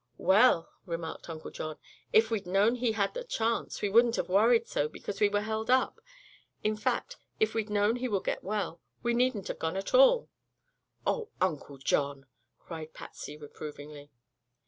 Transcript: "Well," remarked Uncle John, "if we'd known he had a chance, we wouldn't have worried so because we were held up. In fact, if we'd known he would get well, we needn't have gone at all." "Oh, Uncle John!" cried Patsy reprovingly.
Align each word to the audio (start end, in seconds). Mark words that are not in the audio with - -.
"Well," 0.17 0.67
remarked 0.87 1.29
Uncle 1.29 1.51
John, 1.51 1.77
"if 2.11 2.31
we'd 2.31 2.47
known 2.47 2.73
he 2.73 2.93
had 2.93 3.15
a 3.15 3.23
chance, 3.23 3.83
we 3.83 3.89
wouldn't 3.89 4.15
have 4.15 4.29
worried 4.29 4.67
so 4.67 4.89
because 4.89 5.21
we 5.21 5.29
were 5.29 5.41
held 5.41 5.69
up. 5.69 6.01
In 6.63 6.75
fact, 6.75 7.17
if 7.39 7.53
we'd 7.53 7.69
known 7.69 7.97
he 7.97 8.07
would 8.07 8.23
get 8.23 8.43
well, 8.43 8.81
we 9.03 9.13
needn't 9.13 9.47
have 9.49 9.59
gone 9.59 9.77
at 9.77 9.93
all." 9.93 10.27
"Oh, 11.05 11.29
Uncle 11.39 11.77
John!" 11.77 12.25
cried 12.57 12.95
Patsy 12.95 13.37
reprovingly. 13.37 14.09